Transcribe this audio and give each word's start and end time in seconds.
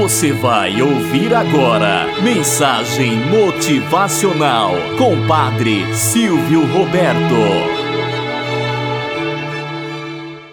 Você 0.00 0.30
vai 0.30 0.80
ouvir 0.80 1.34
agora 1.34 2.06
Mensagem 2.22 3.16
Motivacional 3.16 4.70
com 4.96 5.26
Padre 5.26 5.92
Silvio 5.92 6.64
Roberto. 6.66 7.34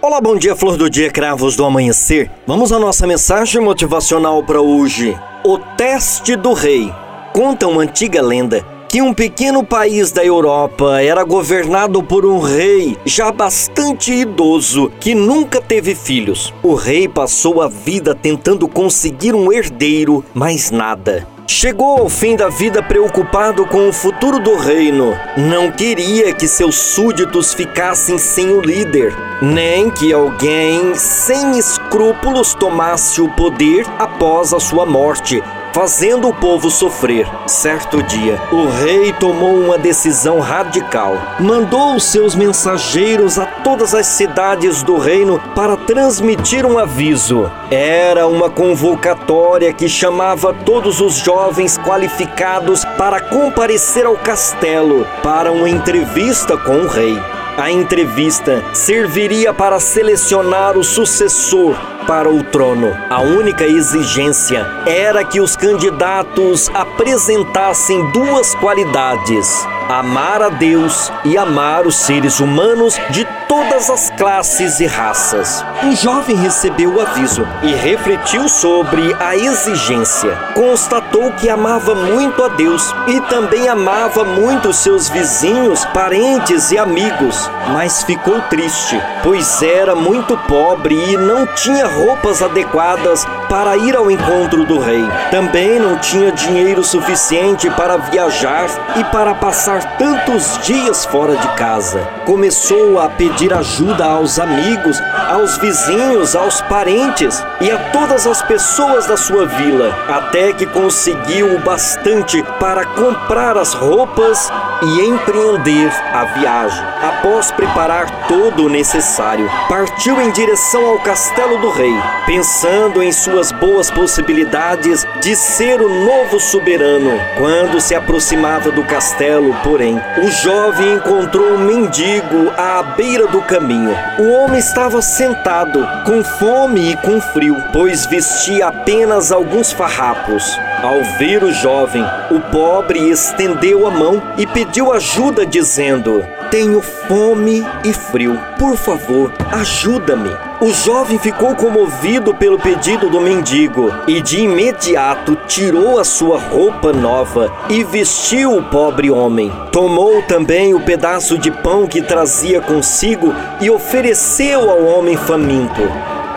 Olá, 0.00 0.20
bom 0.20 0.36
dia, 0.36 0.54
flor 0.54 0.76
do 0.76 0.88
dia, 0.88 1.10
cravos 1.10 1.56
do 1.56 1.64
amanhecer. 1.64 2.30
Vamos 2.46 2.70
à 2.70 2.78
nossa 2.78 3.04
mensagem 3.04 3.60
motivacional 3.60 4.44
para 4.44 4.62
hoje. 4.62 5.18
O 5.44 5.58
teste 5.58 6.36
do 6.36 6.52
rei. 6.52 6.94
Conta 7.32 7.66
uma 7.66 7.82
antiga 7.82 8.22
lenda 8.22 8.64
que 8.92 9.00
um 9.00 9.14
pequeno 9.14 9.64
país 9.64 10.12
da 10.12 10.22
Europa 10.22 11.00
era 11.00 11.24
governado 11.24 12.02
por 12.02 12.26
um 12.26 12.38
rei 12.40 12.94
já 13.06 13.32
bastante 13.32 14.12
idoso 14.12 14.92
que 15.00 15.14
nunca 15.14 15.62
teve 15.62 15.94
filhos. 15.94 16.52
O 16.62 16.74
rei 16.74 17.08
passou 17.08 17.62
a 17.62 17.68
vida 17.68 18.14
tentando 18.14 18.68
conseguir 18.68 19.34
um 19.34 19.50
herdeiro, 19.50 20.22
mas 20.34 20.70
nada. 20.70 21.26
Chegou 21.46 22.00
ao 22.00 22.08
fim 22.10 22.36
da 22.36 22.50
vida 22.50 22.82
preocupado 22.82 23.64
com 23.64 23.88
o 23.88 23.94
futuro 23.94 24.38
do 24.38 24.56
reino. 24.56 25.18
Não 25.38 25.70
queria 25.70 26.34
que 26.34 26.46
seus 26.46 26.74
súditos 26.74 27.54
ficassem 27.54 28.18
sem 28.18 28.50
o 28.50 28.60
líder, 28.60 29.16
nem 29.40 29.88
que 29.88 30.12
alguém 30.12 30.94
sem 30.96 31.58
escrúpulos 31.58 32.52
tomasse 32.52 33.22
o 33.22 33.28
poder 33.30 33.86
após 33.98 34.52
a 34.52 34.60
sua 34.60 34.84
morte 34.84 35.42
fazendo 35.72 36.28
o 36.28 36.34
povo 36.34 36.70
sofrer. 36.70 37.26
Certo 37.46 38.02
dia, 38.02 38.40
o 38.52 38.66
rei 38.66 39.12
tomou 39.14 39.58
uma 39.58 39.78
decisão 39.78 40.38
radical. 40.38 41.16
Mandou 41.40 41.98
seus 41.98 42.34
mensageiros 42.34 43.38
a 43.38 43.46
todas 43.46 43.94
as 43.94 44.06
cidades 44.06 44.82
do 44.82 44.98
reino 44.98 45.40
para 45.54 45.76
transmitir 45.76 46.66
um 46.66 46.78
aviso. 46.78 47.50
Era 47.70 48.26
uma 48.26 48.50
convocatória 48.50 49.72
que 49.72 49.88
chamava 49.88 50.52
todos 50.52 51.00
os 51.00 51.14
jovens 51.14 51.78
qualificados 51.78 52.84
para 52.96 53.20
comparecer 53.20 54.06
ao 54.06 54.16
castelo 54.16 55.06
para 55.22 55.50
uma 55.50 55.68
entrevista 55.68 56.56
com 56.56 56.76
o 56.76 56.86
rei. 56.86 57.18
A 57.56 57.70
entrevista 57.70 58.64
serviria 58.72 59.52
para 59.52 59.78
selecionar 59.78 60.78
o 60.78 60.82
sucessor 60.82 61.76
para 62.06 62.30
o 62.30 62.42
trono. 62.42 62.96
A 63.10 63.20
única 63.20 63.66
exigência 63.66 64.66
era 64.86 65.22
que 65.22 65.38
os 65.38 65.54
candidatos 65.54 66.70
apresentassem 66.72 68.10
duas 68.10 68.54
qualidades: 68.54 69.68
amar 69.98 70.42
a 70.42 70.48
Deus 70.48 71.12
e 71.24 71.36
amar 71.36 71.86
os 71.86 71.96
seres 71.96 72.40
humanos 72.40 72.98
de 73.10 73.26
todas 73.46 73.90
as 73.90 74.10
classes 74.10 74.80
e 74.80 74.86
raças. 74.86 75.64
Um 75.82 75.94
jovem 75.94 76.36
recebeu 76.36 76.94
o 76.94 77.00
aviso 77.00 77.46
e 77.62 77.74
refletiu 77.74 78.48
sobre 78.48 79.14
a 79.20 79.36
exigência. 79.36 80.34
Constatou 80.54 81.32
que 81.32 81.50
amava 81.50 81.94
muito 81.94 82.42
a 82.42 82.48
Deus 82.48 82.94
e 83.06 83.20
também 83.22 83.68
amava 83.68 84.24
muito 84.24 84.72
seus 84.72 85.08
vizinhos, 85.08 85.84
parentes 85.86 86.70
e 86.70 86.78
amigos, 86.78 87.50
mas 87.72 88.02
ficou 88.02 88.40
triste, 88.42 89.00
pois 89.22 89.62
era 89.62 89.94
muito 89.94 90.36
pobre 90.48 90.94
e 90.94 91.16
não 91.16 91.46
tinha 91.46 91.86
roupas 91.86 92.42
adequadas 92.42 93.26
para 93.52 93.76
ir 93.76 93.94
ao 93.94 94.10
encontro 94.10 94.64
do 94.64 94.78
rei. 94.78 95.06
Também 95.30 95.78
não 95.78 95.98
tinha 95.98 96.32
dinheiro 96.32 96.82
suficiente 96.82 97.68
para 97.72 97.98
viajar 97.98 98.66
e 98.96 99.04
para 99.04 99.34
passar 99.34 99.98
tantos 99.98 100.58
dias 100.62 101.04
fora 101.04 101.36
de 101.36 101.48
casa. 101.48 102.00
Começou 102.24 102.98
a 102.98 103.10
pedir 103.10 103.52
ajuda 103.52 104.06
aos 104.06 104.38
amigos, 104.38 104.98
aos 105.28 105.58
vizinhos, 105.58 106.34
aos 106.34 106.62
parentes 106.62 107.44
e 107.60 107.70
a 107.70 107.76
todas 107.90 108.26
as 108.26 108.40
pessoas 108.40 109.06
da 109.06 109.18
sua 109.18 109.44
vila, 109.44 109.94
até 110.08 110.54
que 110.54 110.64
conseguiu 110.64 111.54
o 111.54 111.58
bastante 111.58 112.42
para 112.58 112.86
comprar 112.86 113.58
as 113.58 113.74
roupas 113.74 114.50
e 114.82 115.00
empreender 115.00 115.90
a 116.12 116.24
viagem. 116.24 116.84
Após 117.00 117.50
preparar 117.50 118.26
todo 118.26 118.66
o 118.66 118.68
necessário, 118.68 119.48
partiu 119.68 120.20
em 120.20 120.30
direção 120.30 120.84
ao 120.86 120.98
castelo 120.98 121.58
do 121.58 121.70
rei, 121.70 121.94
pensando 122.26 123.02
em 123.02 123.12
suas 123.12 123.52
boas 123.52 123.90
possibilidades 123.90 125.06
de 125.20 125.36
ser 125.36 125.80
o 125.80 125.88
novo 125.88 126.40
soberano. 126.40 127.18
Quando 127.38 127.80
se 127.80 127.94
aproximava 127.94 128.70
do 128.70 128.82
castelo, 128.84 129.54
porém, 129.62 130.00
o 130.18 130.30
jovem 130.30 130.94
encontrou 130.94 131.54
um 131.54 131.58
mendigo 131.58 132.50
à 132.56 132.82
beira 132.82 133.26
do 133.26 133.40
caminho. 133.42 133.96
O 134.18 134.30
homem 134.32 134.58
estava 134.58 135.00
sentado, 135.00 135.86
com 136.04 136.24
fome 136.24 136.92
e 136.92 136.96
com 136.96 137.20
frio, 137.20 137.56
pois 137.72 138.06
vestia 138.06 138.68
apenas 138.68 139.30
alguns 139.30 139.72
farrapos. 139.72 140.58
Ao 140.82 141.00
ver 141.16 141.44
o 141.44 141.52
jovem, 141.52 142.04
o 142.28 142.40
pobre 142.50 143.08
estendeu 143.08 143.86
a 143.86 143.90
mão 143.92 144.20
e 144.36 144.44
pediu 144.44 144.92
ajuda, 144.92 145.46
dizendo: 145.46 146.26
Tenho 146.50 146.82
fome 146.82 147.64
e 147.84 147.92
frio. 147.92 148.36
Por 148.58 148.76
favor, 148.76 149.32
ajuda-me. 149.52 150.30
O 150.60 150.72
jovem 150.72 151.20
ficou 151.20 151.54
comovido 151.54 152.34
pelo 152.34 152.58
pedido 152.58 153.08
do 153.08 153.20
mendigo 153.20 153.92
e 154.08 154.20
de 154.20 154.40
imediato 154.40 155.36
tirou 155.46 156.00
a 156.00 156.04
sua 156.04 156.36
roupa 156.36 156.92
nova 156.92 157.52
e 157.70 157.84
vestiu 157.84 158.56
o 158.56 158.62
pobre 158.64 159.08
homem. 159.08 159.52
Tomou 159.70 160.20
também 160.22 160.74
o 160.74 160.80
pedaço 160.80 161.38
de 161.38 161.52
pão 161.52 161.86
que 161.86 162.02
trazia 162.02 162.60
consigo 162.60 163.32
e 163.60 163.70
ofereceu 163.70 164.68
ao 164.68 164.84
homem 164.84 165.16
faminto. 165.16 165.82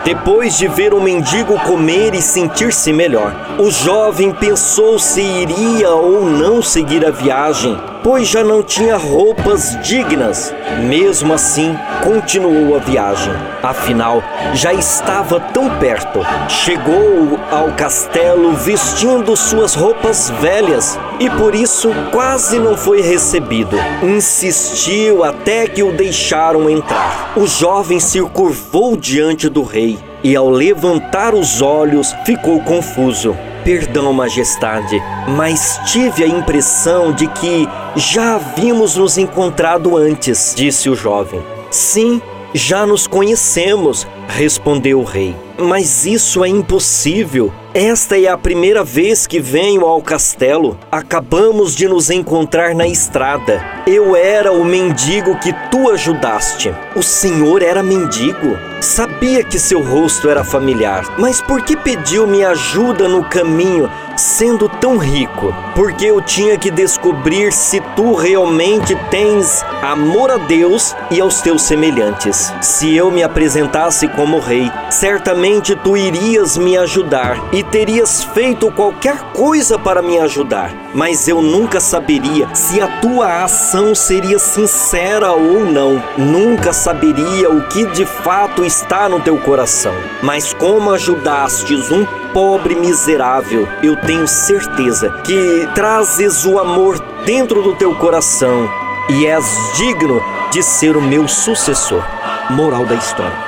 Depois 0.06 0.56
de 0.56 0.68
ver 0.68 0.94
o 0.94 1.00
mendigo 1.00 1.58
comer 1.66 2.14
e 2.14 2.22
sentir-se 2.22 2.92
melhor, 2.92 3.34
o 3.58 3.72
jovem 3.72 4.32
pensou 4.32 5.00
se 5.00 5.20
iria 5.20 5.90
ou 5.90 6.24
não 6.24 6.62
seguir 6.62 7.04
a 7.04 7.10
viagem, 7.10 7.76
pois 8.06 8.28
já 8.28 8.44
não 8.44 8.62
tinha 8.62 8.96
roupas 8.96 9.76
dignas. 9.82 10.54
Mesmo 10.84 11.34
assim, 11.34 11.76
continuou 12.04 12.76
a 12.76 12.78
viagem. 12.78 13.32
Afinal, 13.60 14.22
já 14.54 14.72
estava 14.72 15.40
tão 15.40 15.68
perto. 15.80 16.20
Chegou 16.48 17.36
ao 17.50 17.72
castelo 17.72 18.52
vestindo 18.52 19.36
suas 19.36 19.74
roupas 19.74 20.30
velhas 20.40 20.96
e 21.18 21.28
por 21.30 21.52
isso 21.52 21.90
quase 22.12 22.60
não 22.60 22.76
foi 22.76 23.02
recebido. 23.02 23.76
Insistiu 24.00 25.24
até 25.24 25.66
que 25.66 25.82
o 25.82 25.90
deixaram 25.90 26.70
entrar. 26.70 27.32
O 27.36 27.44
jovem 27.44 27.98
se 27.98 28.20
curvou 28.20 28.96
diante 28.96 29.48
do 29.48 29.64
rei 29.64 29.98
e, 30.22 30.36
ao 30.36 30.48
levantar 30.48 31.34
os 31.34 31.60
olhos, 31.60 32.14
ficou 32.24 32.60
confuso. 32.60 33.36
Perdão, 33.66 34.12
Majestade, 34.12 35.02
mas 35.26 35.80
tive 35.86 36.22
a 36.22 36.28
impressão 36.28 37.10
de 37.10 37.26
que 37.26 37.68
já 37.96 38.36
havíamos 38.36 38.94
nos 38.94 39.18
encontrado 39.18 39.96
antes, 39.96 40.54
disse 40.56 40.88
o 40.88 40.94
jovem. 40.94 41.42
Sim, 41.68 42.22
já 42.54 42.86
nos 42.86 43.08
conhecemos, 43.08 44.06
respondeu 44.28 45.00
o 45.00 45.04
rei. 45.04 45.34
Mas 45.58 46.06
isso 46.06 46.44
é 46.44 46.48
impossível. 46.48 47.52
Esta 47.78 48.18
é 48.18 48.26
a 48.26 48.38
primeira 48.38 48.82
vez 48.82 49.26
que 49.26 49.38
venho 49.38 49.84
ao 49.84 50.00
castelo. 50.00 50.78
Acabamos 50.90 51.76
de 51.76 51.86
nos 51.86 52.08
encontrar 52.08 52.74
na 52.74 52.88
estrada. 52.88 53.62
Eu 53.86 54.16
era 54.16 54.50
o 54.50 54.64
mendigo 54.64 55.38
que 55.40 55.52
tu 55.70 55.90
ajudaste. 55.90 56.74
O 56.96 57.02
senhor 57.02 57.60
era 57.60 57.82
mendigo? 57.82 58.56
Sabia 58.80 59.42
que 59.42 59.58
seu 59.58 59.82
rosto 59.82 60.28
era 60.28 60.44
familiar, 60.44 61.04
mas 61.18 61.40
por 61.40 61.62
que 61.62 61.76
pediu 61.76 62.26
me 62.26 62.44
ajuda 62.44 63.08
no 63.08 63.24
caminho, 63.24 63.90
sendo 64.16 64.68
tão 64.68 64.98
rico? 64.98 65.54
Porque 65.74 66.06
eu 66.06 66.20
tinha 66.20 66.58
que 66.58 66.70
descobrir 66.70 67.52
se 67.52 67.80
tu 67.94 68.14
realmente 68.14 68.94
tens 69.10 69.64
amor 69.82 70.30
a 70.30 70.36
Deus 70.36 70.94
e 71.10 71.20
aos 71.20 71.40
teus 71.40 71.62
semelhantes. 71.62 72.52
Se 72.60 72.94
eu 72.94 73.10
me 73.10 73.22
apresentasse 73.22 74.06
como 74.08 74.38
rei, 74.38 74.70
certamente 74.90 75.74
tu 75.76 75.96
irias 75.96 76.56
me 76.56 76.76
ajudar 76.76 77.48
e 77.52 77.62
terias 77.70 78.24
feito 78.24 78.70
qualquer 78.72 79.18
coisa 79.32 79.78
para 79.78 80.02
me 80.02 80.18
ajudar, 80.18 80.72
mas 80.94 81.28
eu 81.28 81.40
nunca 81.42 81.80
saberia 81.80 82.48
se 82.54 82.80
a 82.80 82.86
tua 83.00 83.44
ação 83.44 83.94
seria 83.94 84.38
sincera 84.38 85.32
ou 85.32 85.64
não. 85.64 86.02
Nunca 86.16 86.72
saberia 86.72 87.50
o 87.50 87.66
que 87.68 87.86
de 87.86 88.04
fato 88.04 88.64
está 88.64 89.08
no 89.08 89.20
teu 89.20 89.36
coração. 89.38 89.94
Mas 90.22 90.52
como 90.52 90.90
ajudastes 90.92 91.90
um 91.90 92.04
pobre 92.32 92.74
miserável, 92.74 93.68
eu 93.82 93.96
tenho 93.96 94.26
certeza 94.26 95.10
que 95.24 95.68
trazes 95.74 96.44
o 96.44 96.58
amor 96.58 96.98
dentro 97.24 97.62
do 97.62 97.74
teu 97.74 97.94
coração 97.94 98.68
e 99.08 99.26
és 99.26 99.44
digno 99.76 100.22
de 100.50 100.62
ser 100.62 100.96
o 100.96 101.02
meu 101.02 101.28
sucessor. 101.28 102.04
Moral 102.50 102.86
da 102.86 102.94
história. 102.94 103.46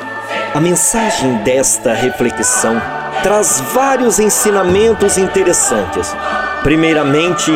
A 0.54 0.60
mensagem 0.60 1.36
desta 1.44 1.92
reflexão 1.92 2.80
traz 3.22 3.60
vários 3.72 4.18
ensinamentos 4.18 5.18
interessantes. 5.18 6.14
Primeiramente, 6.62 7.52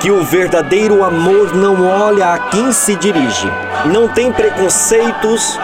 que 0.00 0.10
o 0.10 0.22
verdadeiro 0.22 1.02
amor 1.04 1.54
não 1.54 1.86
olha 1.86 2.34
a 2.34 2.38
quem 2.38 2.72
se 2.72 2.94
dirige, 2.96 3.50
não 3.86 4.08
tem 4.08 4.32
preconceitos, 4.32 5.58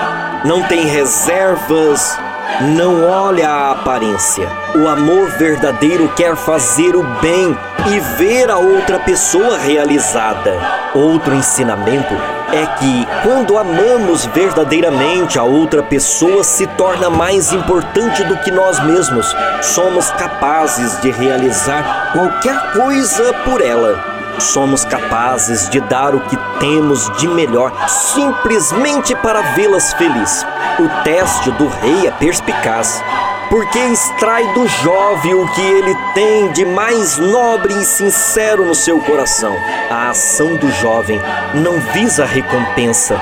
não 0.45 0.63
tem 0.63 0.87
reservas, 0.87 2.19
não 2.61 3.09
olha 3.09 3.49
a 3.49 3.71
aparência. 3.73 4.49
O 4.75 4.87
amor 4.89 5.29
verdadeiro 5.39 6.09
quer 6.17 6.37
fazer 6.37 6.95
o 6.95 7.03
bem 7.21 7.57
e 7.89 8.01
ver 8.17 8.51
a 8.51 8.59
outra 8.59 8.99
pessoa 8.99 9.59
realizada. 9.59 10.55
Outro 10.95 11.35
ensinamento 11.35 12.15
é 12.53 12.67
que 12.79 13.07
quando 13.23 13.57
amamos 13.57 14.27
verdadeiramente 14.27 15.39
a 15.39 15.43
outra 15.43 15.83
pessoa 15.83 16.45
se 16.45 16.67
torna 16.67 17.09
mais 17.09 17.53
importante 17.53 18.23
do 18.25 18.37
que 18.39 18.51
nós 18.51 18.79
mesmos. 18.85 19.35
Somos 19.63 20.11
capazes 20.11 21.01
de 21.01 21.11
realizar 21.11 22.13
qualquer 22.13 22.73
coisa 22.73 23.33
por 23.45 23.61
ela 23.61 24.20
somos 24.39 24.85
capazes 24.85 25.69
de 25.69 25.81
dar 25.81 26.15
o 26.15 26.21
que 26.21 26.37
temos 26.59 27.11
de 27.19 27.27
melhor 27.29 27.73
simplesmente 27.89 29.15
para 29.17 29.41
vê-las 29.55 29.93
felizes. 29.95 30.47
O 30.79 31.03
teste 31.03 31.51
do 31.53 31.67
rei 31.67 32.07
é 32.07 32.11
perspicaz, 32.11 33.03
porque 33.49 33.79
extrai 33.79 34.47
do 34.55 34.67
jovem 34.67 35.35
o 35.35 35.47
que 35.49 35.61
ele 35.61 35.95
tem 36.15 36.53
de 36.53 36.65
mais 36.65 37.19
nobre 37.19 37.75
e 37.75 37.85
sincero 37.85 38.65
no 38.65 38.75
seu 38.75 39.01
coração. 39.01 39.57
A 39.91 40.11
ação 40.11 40.57
do 40.57 40.71
jovem 40.73 41.21
não 41.55 41.81
visa 41.93 42.25
recompensa, 42.25 43.21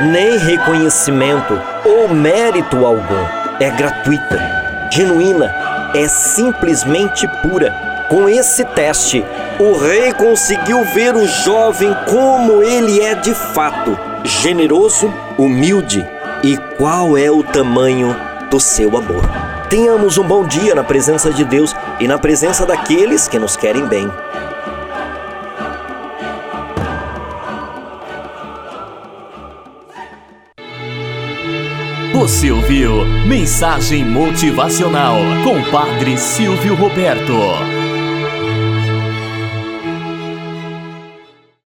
nem 0.00 0.38
reconhecimento 0.38 1.60
ou 1.84 2.08
mérito 2.08 2.84
algum. 2.84 3.26
É 3.60 3.70
gratuita, 3.70 4.88
genuína, 4.90 5.54
é 5.94 6.08
simplesmente 6.08 7.28
pura 7.42 7.93
com 8.08 8.28
esse 8.28 8.64
teste, 8.64 9.24
o 9.58 9.78
rei 9.78 10.12
conseguiu 10.12 10.84
ver 10.84 11.14
o 11.16 11.26
jovem 11.26 11.94
como 12.08 12.62
ele 12.62 13.00
é 13.00 13.14
de 13.14 13.34
fato, 13.34 13.98
generoso, 14.24 15.12
humilde 15.38 16.06
e 16.42 16.56
qual 16.76 17.16
é 17.16 17.30
o 17.30 17.42
tamanho 17.42 18.14
do 18.50 18.60
seu 18.60 18.96
amor. 18.96 19.22
Tenhamos 19.70 20.18
um 20.18 20.24
bom 20.24 20.46
dia 20.46 20.74
na 20.74 20.84
presença 20.84 21.32
de 21.32 21.44
Deus 21.44 21.74
e 21.98 22.06
na 22.06 22.18
presença 22.18 22.66
daqueles 22.66 23.26
que 23.26 23.38
nos 23.38 23.56
querem 23.56 23.86
bem. 23.86 24.10
Você 32.12 32.50
ouviu 32.50 33.04
Mensagem 33.26 34.04
Motivacional 34.04 35.16
com 35.42 35.62
Padre 35.70 36.16
Silvio 36.16 36.74
Roberto. 36.74 37.83